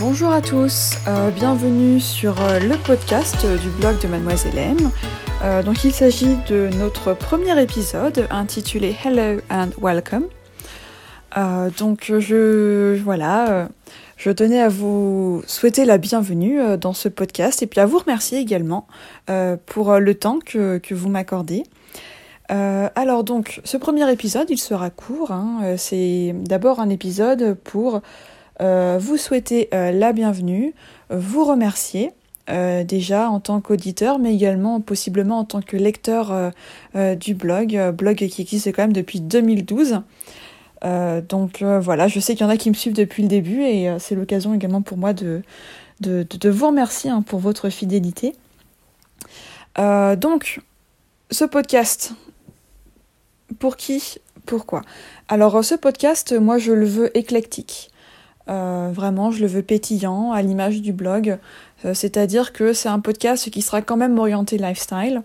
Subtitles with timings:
[0.00, 4.76] bonjour à tous, euh, bienvenue sur euh, le podcast du blog de Mademoiselle M.
[5.42, 10.26] Euh, donc il s'agit de notre premier épisode intitulé Hello and Welcome.
[11.78, 13.68] donc je voilà,
[14.16, 18.38] je tenais à vous souhaiter la bienvenue dans ce podcast et puis à vous remercier
[18.38, 18.86] également
[19.66, 21.62] pour le temps que, vous m'accordez.
[22.48, 25.30] alors donc, ce premier épisode, il sera court.
[25.30, 28.00] Hein, c'est d'abord un épisode pour
[28.35, 30.74] euh, vous souhaiter euh, la bienvenue,
[31.10, 32.12] vous remercier.
[32.48, 36.52] Euh, déjà en tant qu'auditeur, mais également possiblement en tant que lecteur
[36.94, 40.00] du blog, blog qui existe quand même depuis 2012.
[41.28, 43.88] donc voilà, je sais qu'il y en a qui me suivent depuis le début et
[43.98, 45.42] c'est l'occasion également pour moi de
[46.00, 48.36] vous remercier hein, pour votre fidélité.
[49.76, 50.60] donc,
[51.32, 52.14] ce podcast,
[53.58, 54.18] pour qui?
[54.44, 54.82] Pourquoi?
[55.28, 57.90] Alors, ce podcast, moi, je le veux éclectique.
[58.48, 61.38] Euh, vraiment, je le veux pétillant, à l'image du blog.
[61.84, 65.22] Euh, c'est-à-dire que c'est un podcast qui sera quand même orienté lifestyle.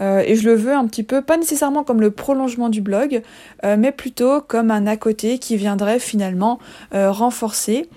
[0.00, 3.22] Euh, et je le veux un petit peu, pas nécessairement comme le prolongement du blog,
[3.62, 6.58] mais plutôt comme un à côté qui viendrait finalement
[6.92, 7.88] renforcer,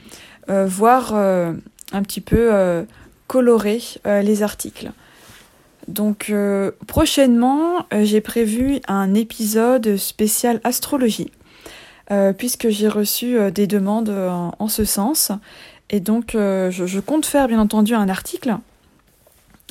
[0.48, 2.86] voire un petit peu
[3.26, 4.92] colorer les articles.
[5.88, 6.32] Donc
[6.86, 11.32] prochainement, j'ai prévu un épisode spécial astrologie.
[12.10, 15.34] Euh, puisque j'ai reçu euh, des demandes euh, en, ce sens.
[15.90, 18.58] Et donc, je, compte faire bien entendu un article.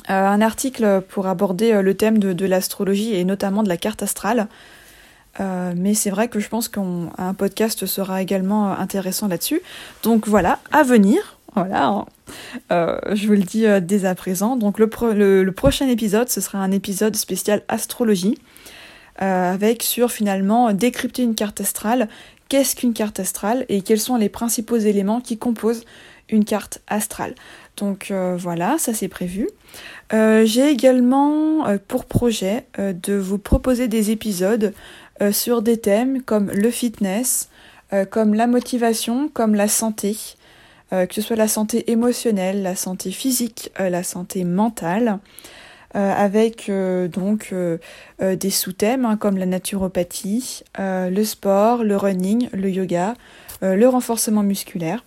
[0.07, 4.47] un article pour aborder le thème de, l'astrologie et notamment de la carte astrale.
[5.39, 9.61] mais c'est vrai que je pense qu'un podcast sera également intéressant là-dessus.
[10.01, 11.37] Donc voilà, à venir.
[11.53, 12.05] Voilà, hein.
[13.13, 14.55] je vous le dis dès à présent.
[14.55, 14.89] Donc le,
[15.43, 18.39] le, prochain épisode, ce sera un épisode spécial astrologie.
[19.19, 22.07] Avec sur finalement décrypter une carte astrale,
[22.49, 25.83] qu'est-ce qu'une carte astrale et quels sont les principaux éléments qui composent
[26.29, 27.35] une carte astrale.
[27.77, 29.49] Donc euh, voilà, ça c'est prévu.
[30.13, 34.73] Euh, j'ai également pour projet de vous proposer des épisodes
[35.31, 37.49] sur des thèmes comme le fitness,
[38.11, 40.15] comme la motivation, comme la santé,
[40.91, 45.19] que ce soit la santé émotionnelle, la santé physique, la santé mentale.
[45.95, 47.77] Euh, avec euh, donc euh,
[48.19, 53.13] des sous-thèmes hein, comme la naturopathie, le sport, le running, le yoga,
[53.61, 55.03] le renforcement musculaire,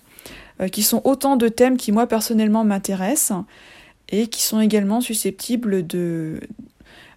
[0.73, 3.45] qui sont autant de thèmes qui moi personnellement m'intéressent
[4.09, 6.41] et qui sont également susceptibles de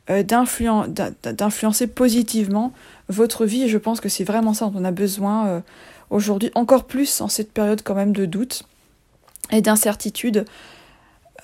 [0.09, 2.73] d'influencer positivement
[3.07, 3.63] votre vie.
[3.63, 5.63] Et je pense que c'est vraiment ça dont on a besoin
[6.09, 8.63] aujourd'hui encore plus en cette période quand même de doute
[9.51, 10.45] et d'incertitude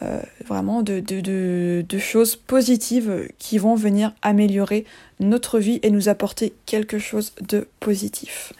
[0.01, 4.85] euh, vraiment de, de, de, choses positives qui vont venir améliorer
[5.19, 8.53] notre vie et nous apporter quelque chose de positif.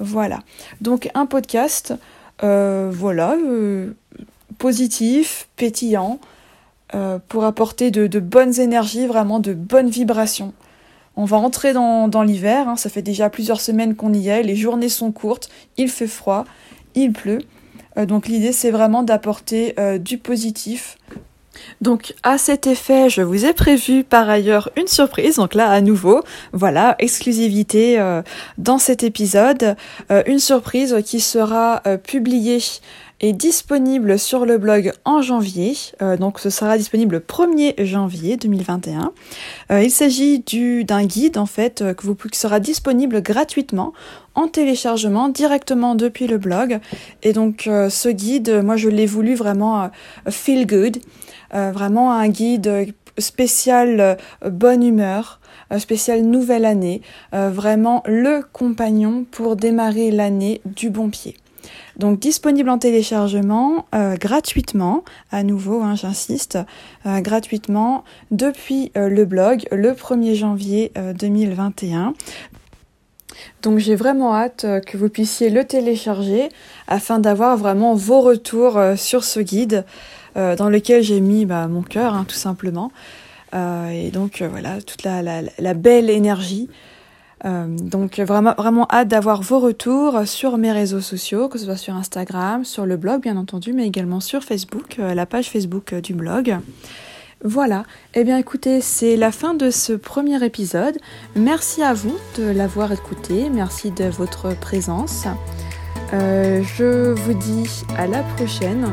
[0.00, 0.40] Voilà.
[0.82, 1.94] Donc un podcast,
[2.42, 3.92] euh, voilà, euh,
[4.58, 6.18] positif, pétillant,
[7.28, 10.52] pour apporter de, bonnes énergies, vraiment de bonnes vibrations.
[11.16, 14.42] On va entrer dans, dans l'hiver, hein, ça fait déjà plusieurs semaines qu'on y est,
[14.42, 15.48] les journées sont courtes,
[15.78, 16.44] il fait froid,
[16.94, 17.38] il pleut.
[17.98, 20.98] Euh, donc l'idée c'est vraiment d'apporter euh, du positif.
[21.82, 25.36] Donc à cet effet, je vous ai prévu par ailleurs une surprise.
[25.36, 26.22] Donc là à nouveau,
[26.52, 28.22] voilà, exclusivité euh,
[28.56, 29.76] dans cet épisode,
[30.26, 32.58] une surprise qui sera publiée
[33.22, 35.74] est disponible sur le blog en janvier.
[36.02, 39.12] Euh, donc ce sera disponible le 1er janvier 2021.
[39.70, 40.40] Euh, il s'agit
[40.84, 43.92] d'un guide en fait euh, que vous, qui sera disponible gratuitement
[44.34, 46.80] en téléchargement directement depuis le blog.
[47.22, 49.90] Et donc ce guide, moi je l'ai voulu vraiment
[50.30, 50.96] feel good,
[51.52, 55.38] vraiment un guide spécial bonne humeur
[55.78, 57.02] spécial nouvelle année,
[57.32, 61.36] vraiment le compagnon pour démarrer l'année du bon pied.
[61.96, 66.58] Donc disponible en téléchargement euh, gratuitement, à nouveau hein, j'insiste,
[67.06, 72.14] euh, gratuitement depuis euh, le blog le 1er janvier 2021.
[73.62, 76.48] Donc j'ai vraiment hâte que vous puissiez le télécharger
[76.86, 79.84] afin d'avoir vraiment vos retours sur ce guide
[80.34, 82.92] dans lequel j'ai mis bah, mon cœur hein, tout simplement.
[83.54, 86.68] et donc voilà, toute la belle énergie
[87.44, 91.76] euh, donc vraiment, vraiment hâte d'avoir vos retours sur mes réseaux sociaux, que ce soit
[91.76, 95.92] sur Instagram, sur le blog bien entendu, mais également sur Facebook, euh, la page Facebook
[95.92, 96.58] euh, du blog.
[97.44, 97.84] Voilà,
[98.14, 100.96] eh bien écoutez, c'est la fin de ce premier épisode.
[101.34, 105.26] Merci à vous de l'avoir écouté, merci de votre présence.
[106.12, 108.86] je vous dis à la prochaine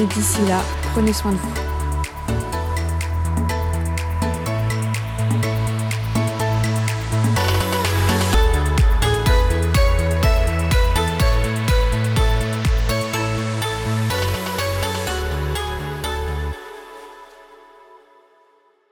[0.00, 0.60] et d'ici là,
[0.92, 1.63] prenez soin de vous.